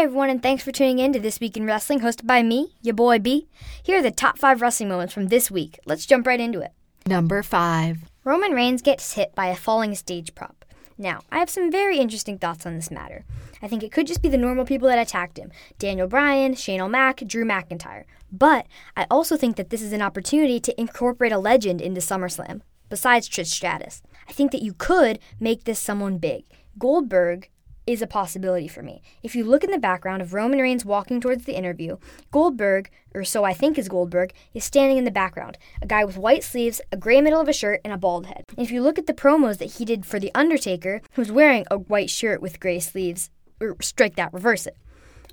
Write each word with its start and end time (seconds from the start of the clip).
Hey 0.00 0.04
everyone, 0.04 0.30
and 0.30 0.42
thanks 0.42 0.64
for 0.64 0.72
tuning 0.72 0.98
in 0.98 1.12
to 1.12 1.20
This 1.20 1.40
Week 1.40 1.58
in 1.58 1.66
Wrestling, 1.66 2.00
hosted 2.00 2.26
by 2.26 2.42
me, 2.42 2.74
your 2.80 2.94
boy 2.94 3.18
B. 3.18 3.48
Here 3.82 3.98
are 3.98 4.02
the 4.02 4.10
top 4.10 4.38
five 4.38 4.62
wrestling 4.62 4.88
moments 4.88 5.12
from 5.12 5.26
this 5.26 5.50
week. 5.50 5.78
Let's 5.84 6.06
jump 6.06 6.26
right 6.26 6.40
into 6.40 6.62
it. 6.62 6.72
Number 7.04 7.42
five. 7.42 7.98
Roman 8.24 8.52
Reigns 8.52 8.80
gets 8.80 9.12
hit 9.12 9.34
by 9.34 9.48
a 9.48 9.54
falling 9.54 9.94
stage 9.94 10.34
prop. 10.34 10.64
Now, 10.96 11.20
I 11.30 11.38
have 11.38 11.50
some 11.50 11.70
very 11.70 11.98
interesting 11.98 12.38
thoughts 12.38 12.64
on 12.64 12.76
this 12.76 12.90
matter. 12.90 13.26
I 13.60 13.68
think 13.68 13.82
it 13.82 13.92
could 13.92 14.06
just 14.06 14.22
be 14.22 14.30
the 14.30 14.38
normal 14.38 14.64
people 14.64 14.88
that 14.88 14.98
attacked 14.98 15.36
him 15.36 15.52
Daniel 15.78 16.08
Bryan, 16.08 16.54
Shane 16.54 16.80
O'Mac, 16.80 17.18
Drew 17.26 17.44
McIntyre. 17.44 18.04
But 18.32 18.66
I 18.96 19.06
also 19.10 19.36
think 19.36 19.56
that 19.56 19.68
this 19.68 19.82
is 19.82 19.92
an 19.92 20.00
opportunity 20.00 20.60
to 20.60 20.80
incorporate 20.80 21.32
a 21.32 21.38
legend 21.38 21.82
into 21.82 22.00
SummerSlam, 22.00 22.62
besides 22.88 23.28
Trish 23.28 23.48
Stratus. 23.48 24.00
I 24.26 24.32
think 24.32 24.50
that 24.52 24.62
you 24.62 24.72
could 24.72 25.18
make 25.38 25.64
this 25.64 25.78
someone 25.78 26.16
big. 26.16 26.44
Goldberg 26.78 27.50
is 27.90 28.00
a 28.00 28.06
possibility 28.06 28.68
for 28.68 28.82
me. 28.82 29.02
If 29.20 29.34
you 29.34 29.42
look 29.42 29.64
in 29.64 29.72
the 29.72 29.78
background 29.78 30.22
of 30.22 30.32
Roman 30.32 30.60
Reigns 30.60 30.84
walking 30.84 31.20
towards 31.20 31.44
the 31.44 31.56
interview, 31.56 31.96
Goldberg, 32.30 32.88
or 33.12 33.24
so 33.24 33.42
I 33.42 33.52
think 33.52 33.76
is 33.76 33.88
Goldberg, 33.88 34.32
is 34.54 34.62
standing 34.62 34.96
in 34.96 35.02
the 35.02 35.10
background. 35.10 35.58
A 35.82 35.88
guy 35.88 36.04
with 36.04 36.16
white 36.16 36.44
sleeves, 36.44 36.80
a 36.92 36.96
gray 36.96 37.20
middle 37.20 37.40
of 37.40 37.48
a 37.48 37.52
shirt, 37.52 37.80
and 37.84 37.92
a 37.92 37.98
bald 37.98 38.26
head. 38.26 38.44
And 38.56 38.64
if 38.64 38.70
you 38.70 38.80
look 38.80 38.96
at 38.96 39.08
the 39.08 39.12
promos 39.12 39.58
that 39.58 39.72
he 39.72 39.84
did 39.84 40.06
for 40.06 40.20
The 40.20 40.30
Undertaker, 40.36 41.02
who's 41.14 41.32
wearing 41.32 41.66
a 41.68 41.78
white 41.78 42.10
shirt 42.10 42.40
with 42.40 42.60
gray 42.60 42.78
sleeves, 42.78 43.28
or 43.60 43.76
strike 43.80 44.14
that, 44.14 44.32
reverse 44.32 44.68
it. 44.68 44.76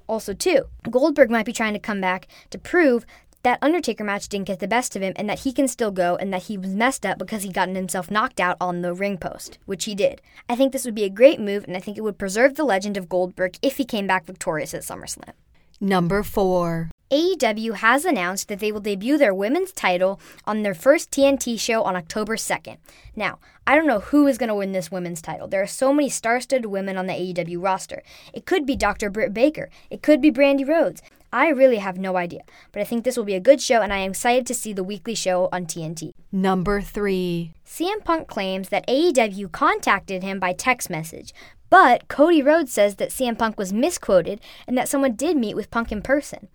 Also, 0.07 0.33
too, 0.33 0.63
Goldberg 0.89 1.29
might 1.29 1.45
be 1.45 1.53
trying 1.53 1.73
to 1.73 1.79
come 1.79 2.01
back 2.01 2.27
to 2.49 2.57
prove 2.57 3.05
that 3.47 3.59
Undertaker 3.61 4.03
match 4.03 4.27
didn't 4.27 4.47
get 4.47 4.59
the 4.59 4.67
best 4.67 4.93
of 4.97 5.01
him 5.01 5.13
and 5.15 5.29
that 5.29 5.39
he 5.39 5.53
can 5.53 5.69
still 5.69 5.89
go 5.89 6.17
and 6.17 6.33
that 6.33 6.43
he 6.43 6.57
was 6.57 6.75
messed 6.75 7.05
up 7.05 7.17
because 7.17 7.43
he 7.43 7.49
gotten 7.49 7.75
himself 7.75 8.11
knocked 8.11 8.41
out 8.41 8.57
on 8.59 8.81
the 8.81 8.93
ring 8.93 9.17
post, 9.17 9.57
which 9.65 9.85
he 9.85 9.95
did. 9.95 10.21
I 10.49 10.57
think 10.57 10.73
this 10.73 10.83
would 10.83 10.93
be 10.93 11.05
a 11.05 11.09
great 11.09 11.39
move 11.39 11.63
and 11.63 11.77
I 11.77 11.79
think 11.79 11.97
it 11.97 12.01
would 12.01 12.17
preserve 12.17 12.55
the 12.55 12.65
legend 12.65 12.97
of 12.97 13.07
Goldberg 13.07 13.57
if 13.61 13.77
he 13.77 13.85
came 13.85 14.05
back 14.05 14.25
victorious 14.25 14.73
at 14.73 14.81
SummerSlam. 14.81 15.31
Number 15.79 16.23
four. 16.23 16.91
AEW 17.09 17.75
has 17.75 18.03
announced 18.03 18.49
that 18.49 18.59
they 18.59 18.71
will 18.71 18.81
debut 18.81 19.17
their 19.17 19.33
women's 19.33 19.71
title 19.71 20.19
on 20.45 20.63
their 20.63 20.73
first 20.73 21.09
TNT 21.09 21.57
show 21.57 21.83
on 21.83 21.95
October 21.95 22.35
2nd. 22.35 22.77
Now, 23.15 23.39
I 23.65 23.75
don't 23.75 23.87
know 23.87 23.99
who 23.99 24.27
is 24.27 24.37
going 24.37 24.49
to 24.49 24.55
win 24.55 24.73
this 24.73 24.91
women's 24.91 25.21
title. 25.21 25.47
There 25.47 25.61
are 25.61 25.67
so 25.67 25.93
many 25.93 26.09
star 26.09 26.41
studded 26.41 26.65
women 26.65 26.97
on 26.97 27.07
the 27.07 27.13
AEW 27.13 27.63
roster. 27.63 28.03
It 28.33 28.45
could 28.45 28.65
be 28.65 28.75
Dr. 28.75 29.09
Britt 29.09 29.33
Baker, 29.33 29.69
it 29.89 30.01
could 30.01 30.21
be 30.21 30.31
Brandi 30.31 30.67
Rhodes. 30.67 31.01
I 31.31 31.49
really 31.49 31.77
have 31.77 31.97
no 31.97 32.17
idea, 32.17 32.41
but 32.71 32.81
I 32.81 32.85
think 32.85 33.03
this 33.03 33.17
will 33.17 33.25
be 33.25 33.35
a 33.35 33.41
good 33.41 33.61
show, 33.61 33.81
and 33.81 33.91
I 33.91 33.97
am 33.97 34.11
excited 34.11 34.47
to 34.47 34.53
see 34.53 34.71
the 34.71 34.83
weekly 34.83 35.13
show 35.13 35.49
on 35.51 35.65
TNT. 35.65 36.11
Number 36.31 36.79
three. 36.79 37.51
CM 37.65 38.03
Punk 38.03 38.27
claims 38.27 38.69
that 38.69 38.87
AEW 38.87 39.51
contacted 39.51 40.23
him 40.23 40.39
by 40.39 40.53
text 40.53 40.89
message, 40.89 41.33
but 41.69 42.07
Cody 42.07 42.41
Rhodes 42.41 42.71
says 42.71 42.95
that 42.95 43.09
CM 43.09 43.37
Punk 43.37 43.57
was 43.57 43.73
misquoted 43.73 44.39
and 44.67 44.77
that 44.77 44.87
someone 44.87 45.15
did 45.15 45.35
meet 45.35 45.55
with 45.55 45.69
Punk 45.69 45.91
in 45.91 46.01
person. 46.01 46.47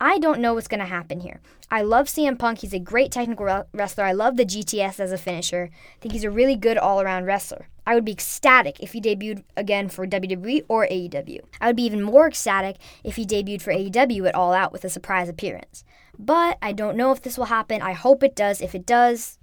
I 0.00 0.18
don't 0.18 0.40
know 0.40 0.54
what's 0.54 0.68
going 0.68 0.80
to 0.80 0.86
happen 0.86 1.20
here. 1.20 1.40
I 1.70 1.82
love 1.82 2.06
CM 2.06 2.38
Punk. 2.38 2.58
He's 2.58 2.74
a 2.74 2.78
great 2.78 3.10
technical 3.10 3.64
wrestler. 3.72 4.04
I 4.04 4.12
love 4.12 4.36
the 4.36 4.44
GTS 4.44 5.00
as 5.00 5.10
a 5.10 5.18
finisher. 5.18 5.70
I 5.72 6.00
think 6.00 6.12
he's 6.12 6.24
a 6.24 6.30
really 6.30 6.56
good 6.56 6.76
all 6.76 7.00
around 7.00 7.24
wrestler. 7.24 7.68
I 7.86 7.94
would 7.94 8.04
be 8.04 8.12
ecstatic 8.12 8.80
if 8.80 8.92
he 8.92 9.00
debuted 9.00 9.44
again 9.56 9.88
for 9.88 10.06
WWE 10.06 10.64
or 10.68 10.86
AEW. 10.86 11.40
I 11.60 11.68
would 11.68 11.76
be 11.76 11.84
even 11.84 12.02
more 12.02 12.28
ecstatic 12.28 12.76
if 13.04 13.16
he 13.16 13.24
debuted 13.24 13.62
for 13.62 13.72
AEW 13.72 14.28
at 14.28 14.34
All 14.34 14.52
Out 14.52 14.72
with 14.72 14.84
a 14.84 14.90
surprise 14.90 15.28
appearance. 15.28 15.84
But 16.18 16.58
I 16.60 16.72
don't 16.72 16.96
know 16.96 17.12
if 17.12 17.22
this 17.22 17.38
will 17.38 17.46
happen. 17.46 17.80
I 17.80 17.92
hope 17.92 18.22
it 18.22 18.36
does. 18.36 18.60
If 18.60 18.74
it 18.74 18.86
does, 18.86 19.38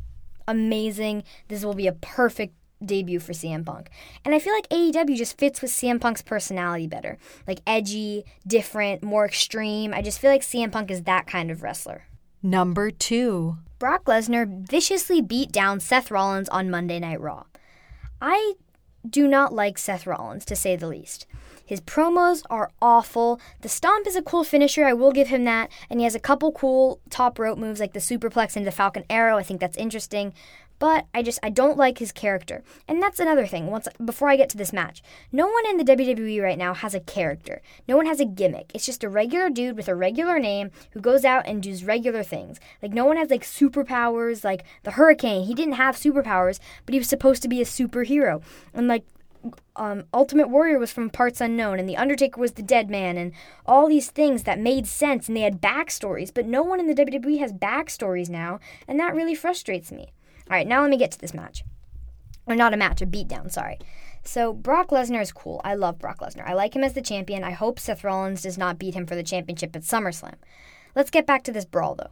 amazing. 0.47 1.23
This 1.47 1.63
will 1.63 1.73
be 1.73 1.87
a 1.87 1.93
perfect 1.93 2.53
debut 2.85 3.19
for 3.19 3.33
CM 3.33 3.65
Punk. 3.65 3.89
And 4.23 4.33
I 4.33 4.39
feel 4.39 4.53
like 4.53 4.69
AEW 4.69 5.15
just 5.15 5.37
fits 5.37 5.61
with 5.61 5.71
CM 5.71 5.99
Punk's 5.99 6.21
personality 6.21 6.87
better. 6.87 7.17
Like 7.47 7.61
edgy, 7.65 8.25
different, 8.45 9.03
more 9.03 9.25
extreme. 9.25 9.93
I 9.93 10.01
just 10.01 10.19
feel 10.19 10.31
like 10.31 10.41
CM 10.41 10.71
Punk 10.71 10.91
is 10.91 11.03
that 11.03 11.27
kind 11.27 11.51
of 11.51 11.63
wrestler. 11.63 12.05
Number 12.41 12.91
two. 12.91 13.57
Brock 13.79 14.05
Lesnar 14.05 14.67
viciously 14.67 15.21
beat 15.21 15.51
down 15.51 15.79
Seth 15.79 16.11
Rollins 16.11 16.49
on 16.49 16.69
Monday 16.69 16.99
Night 16.99 17.19
Raw. 17.19 17.45
I 18.21 18.53
do 19.09 19.27
not 19.27 19.53
like 19.53 19.77
Seth 19.77 20.07
Rollins, 20.07 20.45
to 20.45 20.55
say 20.55 20.75
the 20.75 20.87
least. 20.87 21.25
His 21.65 21.81
promos 21.81 22.43
are 22.49 22.71
awful. 22.81 23.39
The 23.61 23.69
stomp 23.69 24.05
is 24.05 24.15
a 24.15 24.21
cool 24.21 24.43
finisher, 24.43 24.85
I 24.85 24.93
will 24.93 25.11
give 25.11 25.29
him 25.29 25.45
that. 25.45 25.71
And 25.89 25.99
he 25.99 26.03
has 26.03 26.15
a 26.15 26.19
couple 26.19 26.51
cool 26.51 26.99
top 27.09 27.39
rope 27.39 27.57
moves 27.57 27.79
like 27.79 27.93
the 27.93 27.99
superplex 27.99 28.55
and 28.55 28.67
the 28.67 28.71
Falcon 28.71 29.05
Arrow. 29.09 29.37
I 29.37 29.43
think 29.43 29.59
that's 29.59 29.77
interesting 29.77 30.33
but 30.83 31.05
I 31.13 31.23
just 31.23 31.39
I 31.41 31.49
don't 31.49 31.77
like 31.77 31.99
his 31.99 32.11
character. 32.11 32.61
And 32.89 33.01
that's 33.01 33.21
another 33.21 33.47
thing. 33.47 33.67
Once 33.67 33.87
before 34.03 34.27
I 34.27 34.35
get 34.35 34.49
to 34.49 34.57
this 34.57 34.73
match, 34.73 35.01
no 35.31 35.47
one 35.47 35.65
in 35.65 35.77
the 35.77 35.85
WWE 35.85 36.43
right 36.43 36.57
now 36.57 36.73
has 36.73 36.93
a 36.93 36.99
character. 36.99 37.61
No 37.87 37.95
one 37.95 38.05
has 38.05 38.19
a 38.19 38.25
gimmick. 38.25 38.69
It's 38.75 38.85
just 38.85 39.01
a 39.01 39.07
regular 39.07 39.49
dude 39.49 39.77
with 39.77 39.87
a 39.87 39.95
regular 39.95 40.39
name 40.39 40.71
who 40.91 40.99
goes 40.99 41.23
out 41.23 41.47
and 41.47 41.63
does 41.63 41.85
regular 41.85 42.21
things. 42.21 42.59
Like 42.81 42.91
no 42.91 43.05
one 43.05 43.15
has 43.15 43.29
like 43.29 43.43
superpowers 43.43 44.43
like 44.43 44.65
the 44.83 44.91
Hurricane. 44.91 45.45
He 45.45 45.53
didn't 45.53 45.75
have 45.75 45.95
superpowers, 45.95 46.59
but 46.85 46.91
he 46.91 46.99
was 46.99 47.07
supposed 47.07 47.41
to 47.43 47.47
be 47.47 47.61
a 47.61 47.65
superhero. 47.65 48.43
And 48.73 48.89
like 48.89 49.05
um, 49.77 50.03
Ultimate 50.13 50.49
Warrior 50.49 50.79
was 50.79 50.91
from 50.91 51.09
parts 51.09 51.39
unknown, 51.39 51.79
and 51.79 51.87
The 51.87 51.95
Undertaker 51.95 52.41
was 52.41 52.53
the 52.53 52.61
dead 52.61 52.89
man, 52.89 53.17
and 53.17 53.31
all 53.65 53.87
these 53.87 54.11
things 54.11 54.43
that 54.43 54.59
made 54.59 54.85
sense, 54.85 55.29
and 55.29 55.37
they 55.37 55.41
had 55.43 55.61
backstories. 55.61 56.33
But 56.33 56.45
no 56.45 56.61
one 56.61 56.81
in 56.81 56.87
the 56.87 57.05
WWE 57.05 57.39
has 57.39 57.53
backstories 57.53 58.27
now, 58.27 58.59
and 58.85 58.99
that 58.99 59.15
really 59.15 59.33
frustrates 59.33 59.89
me. 59.89 60.11
All 60.49 60.57
right, 60.57 60.67
now 60.67 60.81
let 60.81 60.89
me 60.89 60.97
get 60.97 61.11
to 61.11 61.19
this 61.19 61.33
match. 61.33 61.63
Or 62.45 62.55
not 62.55 62.73
a 62.73 62.77
match, 62.77 63.01
a 63.01 63.05
beatdown, 63.05 63.51
sorry. 63.51 63.79
So 64.23 64.53
Brock 64.53 64.89
Lesnar 64.89 65.21
is 65.21 65.31
cool. 65.31 65.61
I 65.63 65.75
love 65.75 65.99
Brock 65.99 66.19
Lesnar. 66.19 66.47
I 66.47 66.53
like 66.53 66.75
him 66.75 66.83
as 66.83 66.93
the 66.93 67.01
champion. 67.01 67.43
I 67.43 67.51
hope 67.51 67.79
Seth 67.79 68.03
Rollins 68.03 68.41
does 68.41 68.57
not 68.57 68.79
beat 68.79 68.95
him 68.95 69.05
for 69.05 69.15
the 69.15 69.23
championship 69.23 69.75
at 69.75 69.83
SummerSlam. 69.83 70.35
Let's 70.95 71.09
get 71.09 71.25
back 71.25 71.43
to 71.43 71.51
this 71.51 71.65
brawl 71.65 71.95
though. 71.95 72.11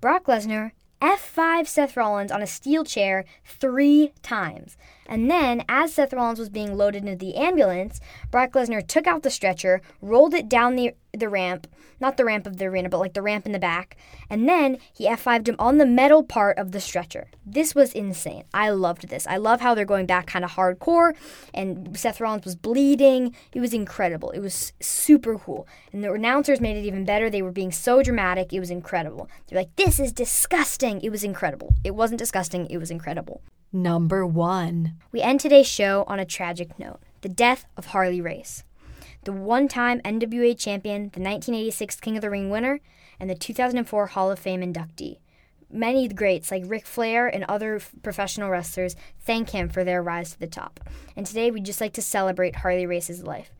Brock 0.00 0.26
Lesnar 0.26 0.72
F5 1.00 1.68
Seth 1.68 1.96
Rollins 1.96 2.32
on 2.32 2.42
a 2.42 2.46
steel 2.46 2.82
chair 2.82 3.24
three 3.44 4.12
times. 4.22 4.76
And 5.06 5.30
then, 5.30 5.64
as 5.68 5.94
Seth 5.94 6.12
Rollins 6.12 6.40
was 6.40 6.48
being 6.48 6.76
loaded 6.76 7.04
into 7.04 7.16
the 7.16 7.36
ambulance, 7.36 8.00
Brock 8.32 8.52
Lesnar 8.52 8.86
took 8.86 9.06
out 9.06 9.22
the 9.22 9.30
stretcher, 9.30 9.80
rolled 10.02 10.34
it 10.34 10.48
down 10.48 10.74
the, 10.74 10.94
the 11.12 11.28
ramp, 11.28 11.66
not 12.00 12.16
the 12.16 12.24
ramp 12.24 12.46
of 12.46 12.58
the 12.58 12.66
arena, 12.66 12.88
but 12.88 13.00
like 13.00 13.14
the 13.14 13.22
ramp 13.22 13.46
in 13.46 13.52
the 13.52 13.58
back, 13.58 13.96
and 14.28 14.48
then 14.48 14.78
he 14.92 15.06
F5'd 15.06 15.48
him 15.48 15.56
on 15.58 15.78
the 15.78 15.86
metal 15.86 16.22
part 16.22 16.58
of 16.58 16.72
the 16.72 16.80
stretcher. 16.80 17.28
This 17.44 17.74
was 17.74 17.92
insane. 17.92 18.44
I 18.52 18.70
loved 18.70 19.08
this. 19.08 19.26
I 19.26 19.36
love 19.36 19.60
how 19.60 19.74
they're 19.74 19.84
going 19.84 20.06
back 20.06 20.26
kind 20.26 20.44
of 20.44 20.52
hardcore, 20.52 21.14
and 21.54 21.96
Seth 21.98 22.20
Rollins 22.20 22.44
was 22.44 22.56
bleeding. 22.56 23.34
It 23.52 23.60
was 23.60 23.74
incredible. 23.74 24.30
It 24.30 24.40
was 24.40 24.72
super 24.80 25.38
cool. 25.38 25.66
And 25.92 26.04
the 26.04 26.12
announcers 26.12 26.60
made 26.60 26.76
it 26.76 26.86
even 26.86 27.04
better. 27.04 27.30
They 27.30 27.42
were 27.42 27.52
being 27.52 27.72
so 27.72 28.02
dramatic. 28.02 28.52
It 28.52 28.60
was 28.60 28.70
incredible. 28.70 29.28
They're 29.46 29.58
like, 29.58 29.74
this 29.76 29.98
is 29.98 30.12
disgusting. 30.12 31.00
It 31.00 31.10
was 31.10 31.24
incredible. 31.24 31.74
It 31.84 31.94
wasn't 31.94 32.18
disgusting, 32.18 32.66
it 32.66 32.78
was 32.78 32.90
incredible. 32.90 33.42
Number 33.72 34.26
one. 34.26 34.94
We 35.12 35.20
end 35.20 35.40
today's 35.40 35.66
show 35.66 36.04
on 36.06 36.18
a 36.18 36.24
tragic 36.24 36.78
note 36.78 37.00
the 37.20 37.28
death 37.28 37.66
of 37.76 37.86
Harley 37.86 38.20
Race, 38.20 38.62
the 39.24 39.32
one 39.32 39.68
time 39.68 40.00
NWA 40.00 40.58
champion, 40.58 41.10
the 41.12 41.20
1986 41.20 41.96
King 42.00 42.16
of 42.16 42.22
the 42.22 42.30
Ring 42.30 42.50
winner, 42.50 42.80
and 43.20 43.28
the 43.28 43.34
2004 43.34 44.06
Hall 44.06 44.30
of 44.30 44.38
Fame 44.38 44.60
inductee. 44.60 45.18
Many 45.70 46.08
greats 46.08 46.50
like 46.50 46.62
Ric 46.66 46.86
Flair 46.86 47.26
and 47.26 47.44
other 47.44 47.80
professional 48.02 48.48
wrestlers 48.48 48.96
thank 49.20 49.50
him 49.50 49.68
for 49.68 49.84
their 49.84 50.02
rise 50.02 50.30
to 50.32 50.40
the 50.40 50.46
top. 50.46 50.80
And 51.14 51.26
today 51.26 51.50
we'd 51.50 51.66
just 51.66 51.80
like 51.80 51.92
to 51.94 52.02
celebrate 52.02 52.56
Harley 52.56 52.86
Race's 52.86 53.22
life. 53.22 53.50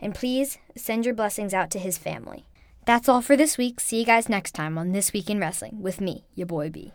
And 0.00 0.14
please 0.14 0.58
send 0.76 1.04
your 1.04 1.14
blessings 1.14 1.54
out 1.54 1.70
to 1.70 1.78
his 1.78 1.96
family. 1.96 2.48
That's 2.86 3.08
all 3.08 3.22
for 3.22 3.36
this 3.36 3.56
week. 3.56 3.80
See 3.80 4.00
you 4.00 4.04
guys 4.04 4.28
next 4.28 4.52
time 4.52 4.76
on 4.76 4.92
This 4.92 5.12
Week 5.12 5.30
in 5.30 5.38
Wrestling 5.38 5.80
with 5.80 6.00
me, 6.00 6.24
your 6.34 6.46
boy 6.46 6.70
B. 6.70 6.92